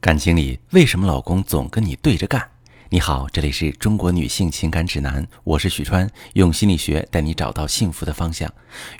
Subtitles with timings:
[0.00, 2.48] 感情里为什么老公总跟你对着干？
[2.88, 8.48] 你好，这里是中国女性情感指南，我是许川，用心理学带你找到幸福的方向。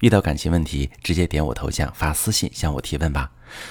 [0.00, 3.30] 遇到感情问题，直接点我头像发私信向我提问吧。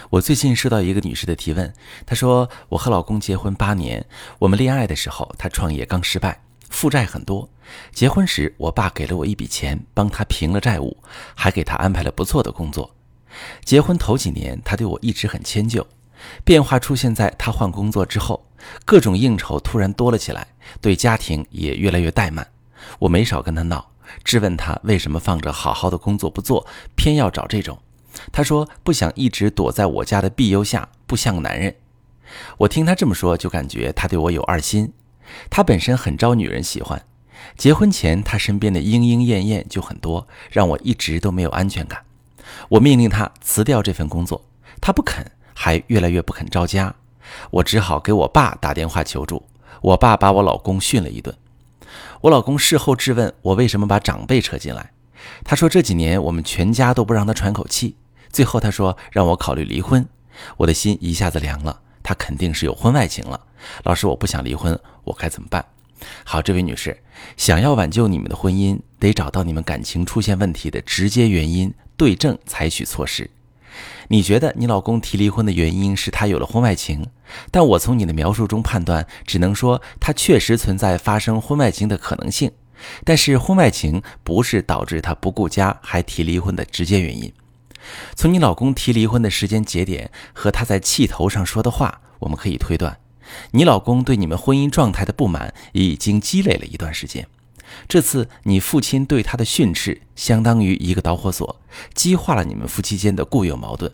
[0.09, 1.73] 我最近收到一个女士的提问，
[2.05, 4.05] 她说我和老公结婚八年，
[4.39, 7.49] 我们恋爱的时候他创业刚失败，负债很多。
[7.91, 10.95] 结婚时我爸给了我一笔钱，帮他平了债务，
[11.35, 12.95] 还给他安排了不错的工作。
[13.65, 15.85] 结婚头几年，他对我一直很迁就。
[16.43, 18.45] 变化出现在他换工作之后，
[18.85, 20.47] 各种应酬突然多了起来，
[20.81, 22.47] 对家庭也越来越怠慢。
[22.99, 23.91] 我没少跟他闹，
[24.23, 27.77] 质问他为什么放着好好的工作不做，偏要找这种。
[28.31, 31.75] 他说不想一直躲在我家的庇佑下，不像个男人。
[32.57, 34.93] 我听他这么说，就感觉他对我有二心。
[35.49, 37.05] 他本身很招女人喜欢，
[37.57, 42.03] 结婚前他身边的莺莺燕燕就很多，让我一直都没有安全感。
[42.69, 44.45] 我命令他辞掉这份工作，
[44.81, 45.29] 他不肯。
[45.59, 46.93] 还越来越不肯着家，
[47.49, 49.41] 我只好给我爸打电话求助。
[49.81, 51.35] 我爸把我老公训了一顿。
[52.21, 54.91] 我老公事后质问我为什么把长辈扯进来。
[55.43, 57.95] 他说这几年我们全家都不让他喘口气。
[58.31, 60.07] 最后他说让我考虑离婚。
[60.57, 63.41] 我的心一下子凉了，他肯定是有婚外情了。
[63.83, 65.65] 老师，我不想离婚，我该怎么办？
[66.23, 66.95] 好，这位女士，
[67.35, 73.27] 想要挽救你们的婚姻，得找到你们感情出现问题的直接原因，对症采取措施。
[74.09, 77.07] 你觉得你老公提离婚的原因是他有了婚外情，
[77.51, 82.51] 但我从你的描述中判断，只能说他确实存在发生婚外情的可能性。
[83.03, 87.33] 但是婚外情不是导致他不顾家还提离婚的直接原因。
[88.15, 92.99] 从你老公提离婚的时间节点和他在气头上说的话，我们可以推断，
[93.51, 97.27] 你老公对你们婚姻状态的不满已经积累了一段时间。
[97.87, 101.59] 这次你父亲对他的训斥，相当于一个导火索，
[101.93, 103.91] 激化了你们夫妻间的固有矛盾。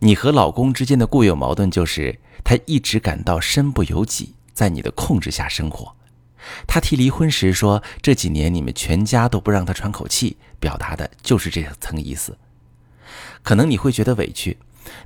[0.00, 5.94] 你和老公之间的固有矛盾就是，他一直感到身不由己，在你的控制下生活。
[6.66, 12.36] 他提离婚时说，这几年你们全家都不让他喘口气，表达的就是这层意思。
[13.42, 14.58] 可能你会觉得委屈，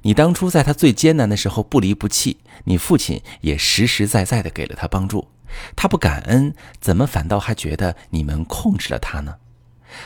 [0.02, 5.28] 你当初在他最艰难的时候不离不弃，你父亲也实实在在的给了他帮助。
[5.74, 9.36] 他不感恩，怎么反倒还觉得你们控制了他呢？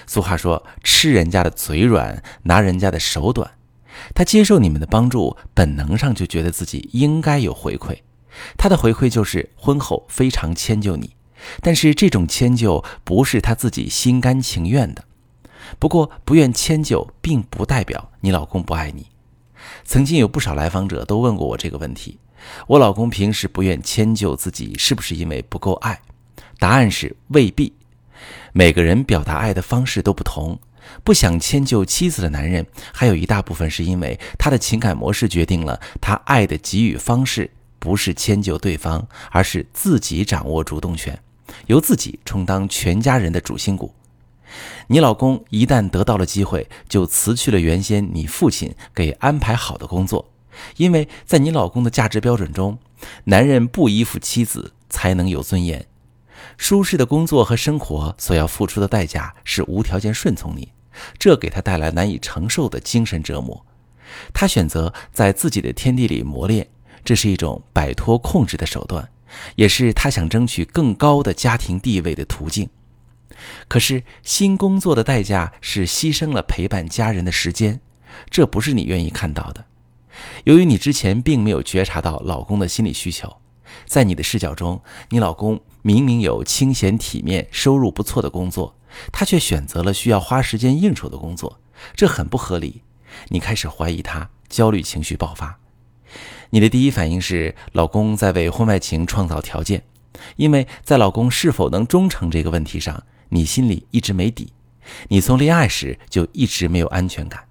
[0.07, 3.53] 俗话说：“吃人家的嘴软，拿人家的手短。”
[4.15, 7.99] 他接受你们的帮助，本能上就觉得自己应该有回馈。
[8.57, 11.17] 他的回馈就是婚后非常迁就你，
[11.61, 15.05] 但是这种迁就不是他自己心甘情愿的。
[15.79, 19.10] 不过，不愿迁就并不代表你老公不爱你。
[19.85, 22.19] 曾经有不少来访者都问过我这个问题。
[22.67, 26.01] 我老公平时不愿迁就自己，是不是因为不够爱？
[26.59, 27.73] 答案是未必。
[28.53, 30.59] 每个人表达爱的方式都不同。
[31.05, 41.17] 不想迁就妻子的男人，还有一大部分是因为他的情感模式决定了他爱的给予方式不是迁就对方，而是自己掌握主动权，
[41.67, 43.95] 由自己充当全家人的主心骨。
[44.89, 50.31] 你老公一旦得到了机会，就辞去了原先你父亲给安排好的工作。
[50.77, 52.79] 因为在你老公的价值标准中，
[53.25, 55.87] 男人不依附妻子才能有尊严。
[56.57, 60.73] 舒适的工作和生活所要付出的代价是无条件顺从你，
[61.19, 63.65] 这给他带来难以承受的精神折磨。
[64.35, 66.67] 他选择在自己的天地里磨练，
[67.05, 69.09] 这是一种摆脱控制的手段，
[69.55, 72.69] 也是他想争取更高的家庭地位的途径。
[73.69, 77.81] 可是新工作的代价是牺牲了陪伴家人的时间，
[78.29, 79.65] 这不是你愿意看到的。
[80.45, 83.37] 由于你之前并没有觉察到老公的心理需求，
[83.87, 88.77] 在你的视角中，你老公明明有清闲体面、收入不错的工作，
[89.13, 91.61] 他却选择了需要花时间应酬的工作，
[91.95, 92.83] 这很不合理。
[93.29, 95.59] 你开始怀疑他，焦虑情绪爆发。
[96.51, 99.85] 你的第一反应是老公在为婚外情创造条件，
[100.37, 104.53] 因为在老公是否能忠诚这个问题上，你心里一直没底。
[105.09, 107.45] 你从恋爱时就一直没有安全感。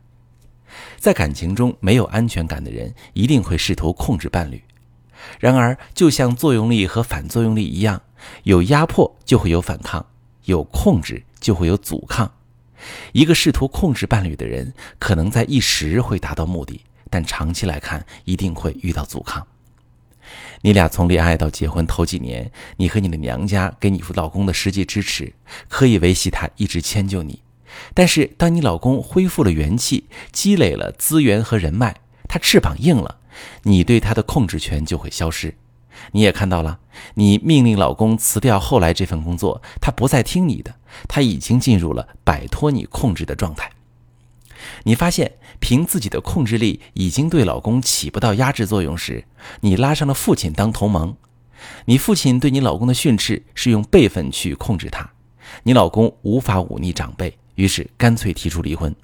[0.98, 4.62] 在感情中没有安全感的人，一定会试图控制伴侣。
[5.40, 8.02] 然而，就像作用力和反作用力一样，
[8.44, 10.06] 有压迫就会有反抗，
[10.46, 12.32] 有控制就会有阻抗。
[13.12, 19.46] 一个试图控制伴侣的人，可能在一时会达到目的，但长期来看，一定会遇到阻抗。
[20.62, 25.34] 你俩从恋爱到结婚头几年，你和你的娘家给你老公的实际支持，
[25.68, 27.42] 可以维系他一直迁就你。
[27.94, 31.96] 但是，当你老公恢复了元气，积累了资源和人脉，
[32.28, 33.20] 他翅膀硬了，
[33.64, 35.56] 你对他的控制权就会消失。
[36.12, 36.80] 你也看到了，
[37.14, 40.76] 你命令老公辞掉后来这份工作，他不再听你的，
[41.08, 43.72] 他已经进入了摆脱你控制的状态。
[44.84, 49.26] 你发现凭自己的控制力已经对老公起不到压制作用时，
[49.62, 51.16] 你拉上了父亲当同盟。
[51.86, 55.12] 你父亲对你老公的训斥是用辈分去控制他，
[55.64, 58.96] 你老公无法忤逆长辈，于是干脆提出离婚。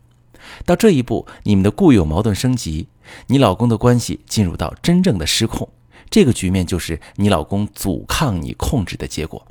[0.63, 2.87] 到这一步，你们的固有矛盾升级，
[3.27, 5.67] 你老公的关系进入到真正的失控。
[6.09, 9.45] 这个局面就是你老公阻抗你控制的结果。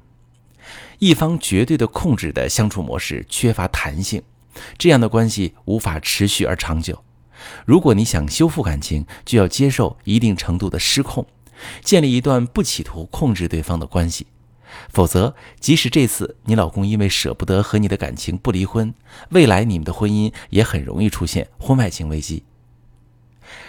[1.01, 4.23] 一方绝对的控制的相处模式缺乏弹性，
[4.79, 7.03] 这样的关系无法持续而长久。
[7.67, 11.27] 如果你想修复感情，就要接受一定程度的失控，
[11.83, 14.27] 建立一段不企图控制对方的关系。
[14.89, 18.93] 否则，即使这次你老公因为舍不得和你的感情不离婚，
[19.31, 22.43] 未来你们的婚姻也很容易出现婚外情危机。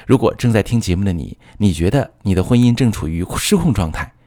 [0.08, 4.14] 如果正在听节目的你，你觉得你的婚姻正处于失控状态，